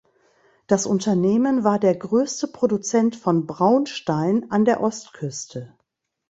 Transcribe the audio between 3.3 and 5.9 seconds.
Braunstein an der Ostküste.